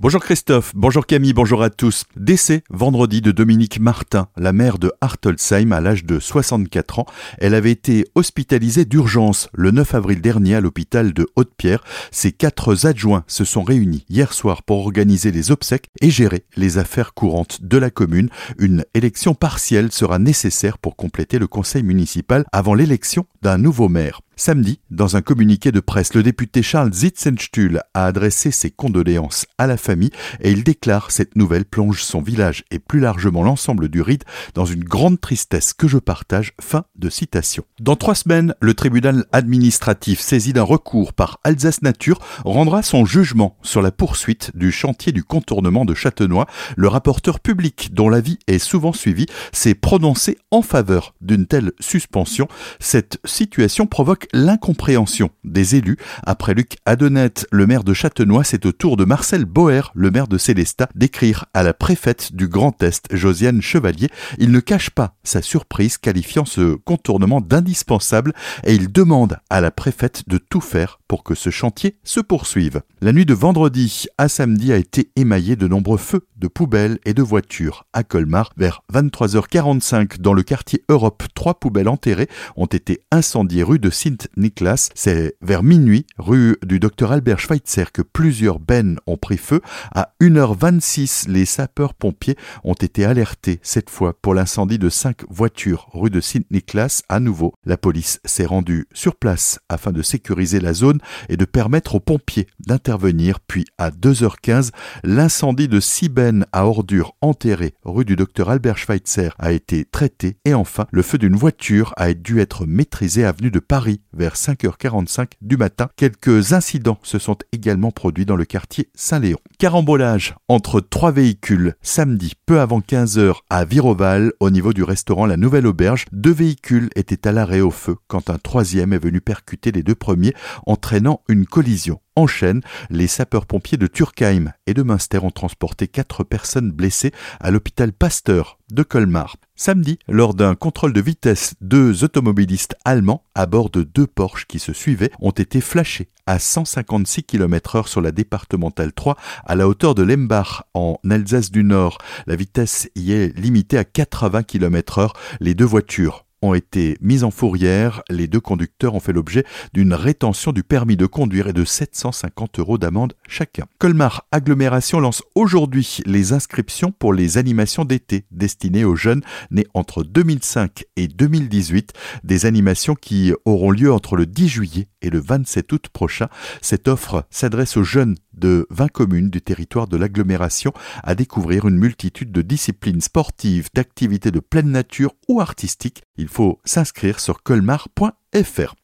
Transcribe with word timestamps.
Bonjour 0.00 0.22
Christophe, 0.22 0.74
bonjour 0.76 1.06
Camille, 1.06 1.32
bonjour 1.32 1.60
à 1.60 1.70
tous. 1.70 2.04
Décès 2.14 2.62
vendredi 2.70 3.20
de 3.20 3.32
Dominique 3.32 3.80
Martin, 3.80 4.28
la 4.36 4.52
mère 4.52 4.78
de 4.78 4.92
Hartoldsheim 5.00 5.72
à 5.72 5.80
l'âge 5.80 6.04
de 6.04 6.20
64 6.20 7.00
ans. 7.00 7.06
Elle 7.38 7.52
avait 7.52 7.72
été 7.72 8.06
hospitalisée 8.14 8.84
d'urgence 8.84 9.48
le 9.52 9.72
9 9.72 9.96
avril 9.96 10.20
dernier 10.20 10.54
à 10.54 10.60
l'hôpital 10.60 11.12
de 11.12 11.26
Haute-Pierre. 11.34 11.82
Ses 12.12 12.30
quatre 12.30 12.86
adjoints 12.86 13.24
se 13.26 13.44
sont 13.44 13.64
réunis 13.64 14.04
hier 14.08 14.34
soir 14.34 14.62
pour 14.62 14.86
organiser 14.86 15.32
les 15.32 15.50
obsèques 15.50 15.88
et 16.00 16.10
gérer 16.10 16.44
les 16.54 16.78
affaires 16.78 17.12
courantes 17.12 17.64
de 17.64 17.76
la 17.76 17.90
commune. 17.90 18.30
Une 18.56 18.84
élection 18.94 19.34
partielle 19.34 19.90
sera 19.90 20.20
nécessaire 20.20 20.78
pour 20.78 20.94
compléter 20.94 21.40
le 21.40 21.48
conseil 21.48 21.82
municipal 21.82 22.44
avant 22.52 22.74
l'élection 22.74 23.26
d'un 23.42 23.58
nouveau 23.58 23.88
maire. 23.88 24.20
Samedi, 24.40 24.78
dans 24.92 25.16
un 25.16 25.20
communiqué 25.20 25.72
de 25.72 25.80
presse, 25.80 26.14
le 26.14 26.22
député 26.22 26.62
Charles 26.62 26.92
Zitzenstuhl 26.92 27.82
a 27.92 28.06
adressé 28.06 28.52
ses 28.52 28.70
condoléances 28.70 29.46
à 29.58 29.66
la 29.66 29.76
famille 29.76 30.12
et 30.40 30.52
il 30.52 30.62
déclare 30.62 31.10
cette 31.10 31.34
nouvelle 31.34 31.64
plonge 31.64 32.04
son 32.04 32.22
village 32.22 32.62
et 32.70 32.78
plus 32.78 33.00
largement 33.00 33.42
l'ensemble 33.42 33.88
du 33.88 34.00
Ride 34.00 34.22
dans 34.54 34.64
une 34.64 34.84
grande 34.84 35.20
tristesse 35.20 35.72
que 35.72 35.88
je 35.88 35.98
partage. 35.98 36.52
Fin 36.60 36.84
de 36.94 37.10
citation. 37.10 37.64
Dans 37.80 37.96
trois 37.96 38.14
semaines, 38.14 38.54
le 38.60 38.74
tribunal 38.74 39.24
administratif 39.32 40.20
saisi 40.20 40.52
d'un 40.52 40.62
recours 40.62 41.14
par 41.14 41.40
Alsace 41.42 41.82
Nature 41.82 42.20
rendra 42.44 42.84
son 42.84 43.04
jugement 43.04 43.56
sur 43.62 43.82
la 43.82 43.90
poursuite 43.90 44.52
du 44.54 44.70
chantier 44.70 45.10
du 45.10 45.24
contournement 45.24 45.84
de 45.84 45.94
Châtenois. 45.94 46.46
Le 46.76 46.86
rapporteur 46.86 47.40
public, 47.40 47.92
dont 47.92 48.08
l'avis 48.08 48.38
est 48.46 48.60
souvent 48.60 48.92
suivi, 48.92 49.26
s'est 49.50 49.74
prononcé 49.74 50.38
en 50.52 50.62
faveur 50.62 51.16
d'une 51.20 51.48
telle 51.48 51.72
suspension. 51.80 52.46
Cette 52.78 53.18
situation 53.24 53.88
provoque 53.88 54.27
l'incompréhension 54.32 55.30
des 55.44 55.76
élus. 55.76 55.96
Après 56.24 56.54
Luc 56.54 56.76
Adonette, 56.86 57.46
le 57.50 57.66
maire 57.66 57.84
de 57.84 57.94
Châtenois, 57.94 58.44
c'est 58.44 58.66
au 58.66 58.72
tour 58.72 58.96
de 58.96 59.04
Marcel 59.04 59.44
Boer, 59.44 59.92
le 59.94 60.10
maire 60.10 60.28
de 60.28 60.38
Célestat, 60.38 60.88
d'écrire 60.94 61.46
à 61.54 61.62
la 61.62 61.74
préfète 61.74 62.34
du 62.34 62.48
Grand 62.48 62.82
Est, 62.82 63.06
Josiane 63.14 63.62
Chevalier. 63.62 64.08
Il 64.38 64.52
ne 64.52 64.60
cache 64.60 64.90
pas 64.90 65.16
sa 65.24 65.42
surprise, 65.42 65.98
qualifiant 65.98 66.44
ce 66.44 66.74
contournement 66.74 67.40
d'indispensable, 67.40 68.32
et 68.64 68.74
il 68.74 68.92
demande 68.92 69.38
à 69.50 69.60
la 69.60 69.70
préfète 69.70 70.28
de 70.28 70.38
tout 70.38 70.60
faire 70.60 70.98
pour 71.08 71.24
que 71.24 71.34
ce 71.34 71.50
chantier 71.50 71.96
se 72.04 72.20
poursuive. 72.20 72.82
La 73.00 73.12
nuit 73.12 73.26
de 73.26 73.34
vendredi 73.34 74.06
à 74.18 74.28
samedi 74.28 74.72
a 74.72 74.76
été 74.76 75.10
émaillée 75.16 75.56
de 75.56 75.68
nombreux 75.68 75.98
feux 75.98 76.26
de 76.36 76.48
poubelles 76.48 76.98
et 77.04 77.14
de 77.14 77.22
voitures. 77.22 77.84
À 77.92 78.02
Colmar, 78.02 78.52
vers 78.56 78.82
23h45, 78.92 80.20
dans 80.20 80.32
le 80.32 80.42
quartier 80.42 80.84
Europe, 80.88 81.22
trois 81.34 81.58
poubelles 81.58 81.88
enterrées 81.88 82.28
ont 82.56 82.66
été 82.66 83.02
incendiées 83.10 83.62
rue 83.62 83.78
de 83.78 83.90
Sint-Niklas. 84.18 84.90
C'est 84.94 85.36
vers 85.40 85.62
minuit, 85.62 86.06
rue 86.18 86.56
du 86.64 86.80
docteur 86.80 87.12
Albert 87.12 87.38
Schweitzer, 87.38 87.92
que 87.92 88.02
plusieurs 88.02 88.58
bennes 88.58 88.98
ont 89.06 89.16
pris 89.16 89.36
feu. 89.36 89.60
À 89.94 90.12
1h26, 90.20 91.28
les 91.28 91.44
sapeurs-pompiers 91.44 92.36
ont 92.64 92.74
été 92.74 93.04
alertés, 93.04 93.60
cette 93.62 93.90
fois 93.90 94.14
pour 94.20 94.34
l'incendie 94.34 94.78
de 94.78 94.88
cinq 94.88 95.24
voitures, 95.28 95.88
rue 95.92 96.10
de 96.10 96.20
Sint-Niklas. 96.20 97.02
À 97.08 97.20
nouveau, 97.20 97.54
la 97.64 97.76
police 97.76 98.20
s'est 98.24 98.46
rendue 98.46 98.86
sur 98.92 99.16
place 99.16 99.58
afin 99.68 99.92
de 99.92 100.02
sécuriser 100.02 100.60
la 100.60 100.74
zone 100.74 101.00
et 101.28 101.36
de 101.36 101.44
permettre 101.44 101.94
aux 101.94 102.00
pompiers 102.00 102.46
d'intervenir. 102.60 103.40
Puis 103.40 103.66
à 103.78 103.90
2h15, 103.90 104.70
l'incendie 105.04 105.68
de 105.68 105.80
six 105.80 106.08
bennes 106.08 106.46
à 106.52 106.66
ordures 106.66 107.14
enterrées, 107.20 107.74
rue 107.84 108.04
du 108.04 108.16
docteur 108.16 108.50
Albert 108.50 108.78
Schweitzer, 108.78 109.34
a 109.38 109.52
été 109.52 109.84
traité. 109.84 110.36
Et 110.44 110.54
enfin, 110.54 110.86
le 110.90 111.02
feu 111.02 111.18
d'une 111.18 111.36
voiture 111.36 111.92
a 111.96 112.12
dû 112.14 112.40
être 112.40 112.66
maîtrisé 112.66 113.24
avenue 113.24 113.50
de 113.50 113.60
Paris 113.60 114.00
vers 114.12 114.34
5h45 114.34 115.32
du 115.42 115.56
matin. 115.56 115.88
Quelques 115.96 116.52
incidents 116.52 116.98
se 117.02 117.18
sont 117.18 117.36
également 117.52 117.90
produits 117.90 118.26
dans 118.26 118.36
le 118.36 118.44
quartier 118.44 118.88
Saint-Léon. 118.94 119.38
Carambolage 119.58 120.34
entre 120.48 120.80
trois 120.80 121.12
véhicules 121.12 121.74
samedi 121.82 122.34
peu 122.46 122.60
avant 122.60 122.80
15h 122.80 123.36
à 123.50 123.64
Viroval 123.64 124.32
au 124.40 124.50
niveau 124.50 124.72
du 124.72 124.82
restaurant 124.82 125.26
La 125.26 125.36
Nouvelle 125.36 125.66
Auberge. 125.66 126.06
Deux 126.12 126.32
véhicules 126.32 126.90
étaient 126.96 127.26
à 127.26 127.32
l'arrêt 127.32 127.60
au 127.60 127.70
feu 127.70 127.96
quand 128.06 128.30
un 128.30 128.38
troisième 128.38 128.92
est 128.92 129.02
venu 129.02 129.20
percuter 129.20 129.72
les 129.72 129.82
deux 129.82 129.94
premiers 129.94 130.34
entraînant 130.66 131.22
une 131.28 131.46
collision 131.46 132.00
en 132.18 132.26
chaîne. 132.26 132.60
Les 132.90 133.06
sapeurs-pompiers 133.06 133.78
de 133.78 133.86
Turkheim 133.86 134.52
et 134.66 134.74
de 134.74 134.82
Münster 134.82 135.18
ont 135.22 135.30
transporté 135.30 135.86
quatre 135.86 136.24
personnes 136.24 136.72
blessées 136.72 137.12
à 137.40 137.50
l'hôpital 137.50 137.92
Pasteur 137.92 138.58
de 138.72 138.82
Colmar. 138.82 139.36
Samedi, 139.54 139.98
lors 140.08 140.34
d'un 140.34 140.54
contrôle 140.54 140.92
de 140.92 141.00
vitesse, 141.00 141.54
deux 141.60 142.04
automobilistes 142.04 142.76
allemands 142.84 143.22
à 143.34 143.46
bord 143.46 143.70
de 143.70 143.82
deux 143.82 144.06
Porsche 144.06 144.46
qui 144.46 144.58
se 144.58 144.72
suivaient 144.72 145.10
ont 145.20 145.30
été 145.30 145.60
flashés 145.60 146.10
à 146.26 146.38
156 146.38 147.22
km 147.22 147.76
heure 147.76 147.88
sur 147.88 148.00
la 148.00 148.10
départementale 148.10 148.92
3 148.92 149.16
à 149.46 149.54
la 149.54 149.68
hauteur 149.68 149.94
de 149.94 150.02
Lembach 150.02 150.62
en 150.74 150.98
Alsace 151.08 151.50
du 151.50 151.64
Nord. 151.64 151.98
La 152.26 152.36
vitesse 152.36 152.90
y 152.96 153.12
est 153.12 153.36
limitée 153.38 153.78
à 153.78 153.84
80 153.84 154.42
km 154.42 154.98
heure. 154.98 155.12
Les 155.40 155.54
deux 155.54 155.64
voitures 155.64 156.24
ont 156.42 156.54
été 156.54 156.96
mis 157.00 157.24
en 157.24 157.30
fourrière. 157.30 158.02
Les 158.10 158.26
deux 158.26 158.40
conducteurs 158.40 158.94
ont 158.94 159.00
fait 159.00 159.12
l'objet 159.12 159.44
d'une 159.72 159.94
rétention 159.94 160.52
du 160.52 160.62
permis 160.62 160.96
de 160.96 161.06
conduire 161.06 161.48
et 161.48 161.52
de 161.52 161.64
750 161.64 162.58
euros 162.58 162.78
d'amende 162.78 163.14
chacun. 163.26 163.66
Colmar 163.78 164.26
Agglomération 164.32 165.00
lance 165.00 165.22
aujourd'hui 165.34 165.98
les 166.06 166.32
inscriptions 166.32 166.92
pour 166.92 167.12
les 167.12 167.38
animations 167.38 167.84
d'été 167.84 168.24
destinées 168.30 168.84
aux 168.84 168.96
jeunes 168.96 169.22
nés 169.50 169.66
entre 169.74 170.02
2005 170.02 170.84
et 170.96 171.08
2018. 171.08 171.92
Des 172.24 172.46
animations 172.46 172.94
qui 172.94 173.32
auront 173.44 173.70
lieu 173.70 173.92
entre 173.92 174.16
le 174.16 174.26
10 174.26 174.48
juillet 174.48 174.88
et 175.02 175.10
le 175.10 175.20
27 175.20 175.72
août 175.72 175.88
prochain. 175.92 176.28
Cette 176.62 176.88
offre 176.88 177.26
s'adresse 177.30 177.76
aux 177.76 177.84
jeunes 177.84 178.16
de 178.38 178.66
20 178.70 178.88
communes 178.88 179.30
du 179.30 179.40
territoire 179.40 179.88
de 179.88 179.96
l'agglomération 179.96 180.72
à 181.02 181.14
découvrir 181.14 181.66
une 181.66 181.78
multitude 181.78 182.32
de 182.32 182.42
disciplines 182.42 183.00
sportives, 183.00 183.68
d'activités 183.74 184.30
de 184.30 184.40
pleine 184.40 184.70
nature 184.70 185.14
ou 185.28 185.40
artistiques. 185.40 186.02
Il 186.16 186.28
faut 186.28 186.60
s'inscrire 186.64 187.20
sur 187.20 187.42
colmar.fr. 187.42 188.17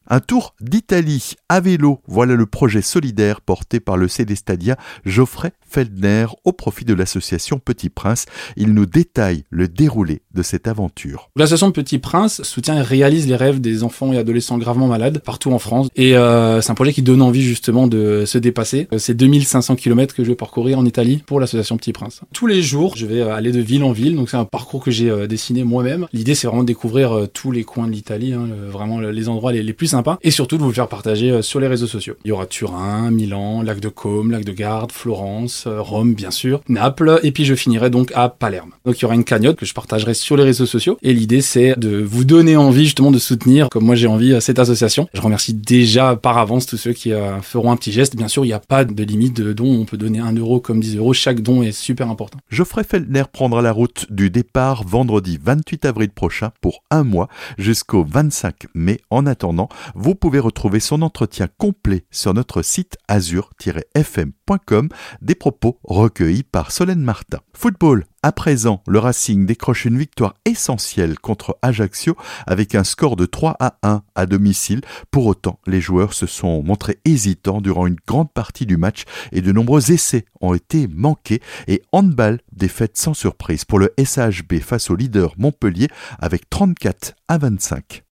Un 0.06 0.20
tour 0.20 0.54
d'Italie 0.60 1.32
à 1.48 1.60
vélo, 1.60 2.00
voilà 2.06 2.34
le 2.34 2.44
projet 2.44 2.82
solidaire 2.82 3.40
porté 3.40 3.80
par 3.80 3.96
le 3.96 4.06
Célestadia 4.06 4.76
Geoffrey 5.06 5.52
Feldner 5.66 6.26
au 6.44 6.52
profit 6.52 6.84
de 6.84 6.92
l'association 6.92 7.58
Petit 7.58 7.88
Prince. 7.88 8.26
Il 8.56 8.74
nous 8.74 8.84
détaille 8.84 9.44
le 9.50 9.66
déroulé 9.66 10.20
de 10.34 10.42
cette 10.42 10.68
aventure. 10.68 11.30
L'association 11.36 11.72
Petit 11.72 11.98
Prince 11.98 12.42
soutient 12.42 12.76
et 12.76 12.82
réalise 12.82 13.26
les 13.26 13.34
rêves 13.34 13.60
des 13.60 13.82
enfants 13.82 14.12
et 14.12 14.18
adolescents 14.18 14.58
gravement 14.58 14.88
malades 14.88 15.20
partout 15.24 15.52
en 15.52 15.58
France. 15.58 15.88
Et 15.96 16.16
euh, 16.16 16.60
c'est 16.60 16.70
un 16.70 16.74
projet 16.76 16.92
qui 16.92 17.02
donne 17.02 17.22
envie 17.22 17.42
justement 17.42 17.86
de 17.86 18.24
se 18.26 18.36
dépasser. 18.36 18.88
Euh, 18.92 18.98
c'est 18.98 19.14
2500 19.14 19.76
km 19.76 20.14
que 20.14 20.22
je 20.22 20.28
vais 20.28 20.36
parcourir 20.36 20.78
en 20.78 20.84
Italie 20.84 21.22
pour 21.26 21.40
l'association 21.40 21.78
Petit 21.78 21.92
Prince. 21.92 22.20
Tous 22.32 22.46
les 22.46 22.62
jours, 22.62 22.96
je 22.96 23.06
vais 23.06 23.20
euh, 23.20 23.34
aller 23.34 23.52
de 23.52 23.60
ville 23.60 23.84
en 23.84 23.92
ville. 23.92 24.16
Donc 24.16 24.28
c'est 24.28 24.36
un 24.36 24.44
parcours 24.44 24.84
que 24.84 24.90
j'ai 24.90 25.26
dessiné 25.26 25.64
moi-même. 25.64 26.06
L'idée, 26.12 26.34
c'est 26.34 26.46
vraiment 26.46 26.62
de 26.62 26.68
découvrir 26.68 27.26
tous 27.32 27.50
les 27.50 27.64
coins 27.64 27.86
de 27.86 27.92
l'Italie, 27.92 28.34
hein, 28.34 28.46
vraiment 28.70 29.00
les 29.00 29.28
endroits 29.28 29.33
les, 29.52 29.62
les 29.62 29.72
plus 29.72 29.88
sympa 29.88 30.18
et 30.22 30.30
surtout 30.30 30.56
de 30.56 30.62
vous 30.62 30.68
le 30.68 30.74
faire 30.74 30.88
partager 30.88 31.30
euh, 31.30 31.42
sur 31.42 31.60
les 31.60 31.66
réseaux 31.66 31.86
sociaux. 31.86 32.14
Il 32.24 32.28
y 32.28 32.32
aura 32.32 32.46
Turin, 32.46 33.10
Milan, 33.10 33.62
Lac 33.62 33.80
de 33.80 33.88
Côme, 33.88 34.30
Lac 34.30 34.44
de 34.44 34.52
Garde, 34.52 34.92
Florence, 34.92 35.64
euh, 35.66 35.80
Rome 35.80 36.14
bien 36.14 36.30
sûr, 36.30 36.60
Naples 36.68 37.20
et 37.22 37.32
puis 37.32 37.44
je 37.44 37.54
finirai 37.54 37.90
donc 37.90 38.12
à 38.14 38.28
Palerme. 38.28 38.70
Donc 38.84 38.98
il 38.98 39.02
y 39.02 39.04
aura 39.04 39.14
une 39.14 39.24
cagnotte 39.24 39.56
que 39.56 39.66
je 39.66 39.74
partagerai 39.74 40.14
sur 40.14 40.36
les 40.36 40.44
réseaux 40.44 40.66
sociaux 40.66 40.98
et 41.02 41.12
l'idée 41.12 41.40
c'est 41.40 41.78
de 41.78 42.02
vous 42.02 42.24
donner 42.24 42.56
envie 42.56 42.84
justement 42.84 43.10
de 43.10 43.18
soutenir 43.18 43.68
comme 43.68 43.84
moi 43.84 43.94
j'ai 43.94 44.06
envie 44.06 44.32
euh, 44.32 44.40
cette 44.40 44.58
association. 44.58 45.08
Je 45.14 45.20
remercie 45.20 45.54
déjà 45.54 46.16
par 46.16 46.38
avance 46.38 46.66
tous 46.66 46.76
ceux 46.76 46.92
qui 46.92 47.12
feront 47.42 47.70
un 47.70 47.76
petit 47.76 47.92
geste. 47.92 48.16
Bien 48.16 48.28
sûr, 48.28 48.44
il 48.44 48.48
n'y 48.48 48.54
a 48.54 48.60
pas 48.60 48.84
de 48.84 49.02
limite 49.04 49.36
de 49.36 49.52
don, 49.52 49.80
on 49.80 49.84
peut 49.84 49.96
donner 49.96 50.18
1 50.18 50.32
euro 50.34 50.60
comme 50.60 50.80
10 50.80 50.96
euros, 50.96 51.12
chaque 51.12 51.40
don 51.40 51.62
est 51.62 51.72
super 51.72 52.08
important. 52.08 52.38
Geoffrey 52.50 52.84
Feldner 52.84 53.24
prendra 53.32 53.62
la 53.62 53.72
route 53.72 54.06
du 54.10 54.30
départ 54.30 54.84
vendredi 54.84 55.38
28 55.42 55.84
avril 55.84 56.10
prochain 56.10 56.50
pour 56.60 56.82
un 56.90 57.04
mois 57.04 57.28
jusqu'au 57.58 58.04
25 58.04 58.66
mai. 58.74 59.00
En 59.24 59.26
attendant, 59.26 59.70
vous 59.94 60.14
pouvez 60.14 60.38
retrouver 60.38 60.80
son 60.80 61.00
entretien 61.00 61.48
complet 61.56 62.04
sur 62.10 62.34
notre 62.34 62.60
site 62.60 62.98
azur-fm.com, 63.08 64.90
des 65.22 65.34
propos 65.34 65.78
recueillis 65.82 66.42
par 66.42 66.72
Solène 66.72 67.00
Martin. 67.00 67.38
Football, 67.54 68.04
à 68.22 68.32
présent, 68.32 68.82
le 68.86 68.98
Racing 68.98 69.46
décroche 69.46 69.86
une 69.86 69.96
victoire 69.96 70.34
essentielle 70.44 71.18
contre 71.18 71.56
Ajaccio 71.62 72.18
avec 72.46 72.74
un 72.74 72.84
score 72.84 73.16
de 73.16 73.24
3 73.24 73.56
à 73.60 73.78
1 73.82 74.02
à 74.14 74.26
domicile. 74.26 74.82
Pour 75.10 75.24
autant, 75.24 75.58
les 75.66 75.80
joueurs 75.80 76.12
se 76.12 76.26
sont 76.26 76.62
montrés 76.62 76.98
hésitants 77.06 77.62
durant 77.62 77.86
une 77.86 77.96
grande 78.06 78.30
partie 78.30 78.66
du 78.66 78.76
match 78.76 79.04
et 79.32 79.40
de 79.40 79.52
nombreux 79.52 79.90
essais 79.90 80.26
ont 80.42 80.52
été 80.52 80.86
manqués 80.86 81.40
et 81.66 81.80
handball 81.92 82.42
défaite 82.52 82.98
sans 82.98 83.14
surprise 83.14 83.64
pour 83.64 83.78
le 83.78 83.90
SHB 83.98 84.60
face 84.60 84.90
au 84.90 84.96
leader 84.96 85.32
Montpellier 85.38 85.88
avec 86.18 86.50
34 86.50 87.14
à 87.28 87.38
25. 87.38 88.04